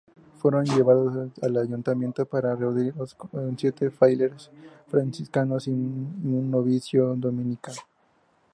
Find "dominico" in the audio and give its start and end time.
7.15-7.71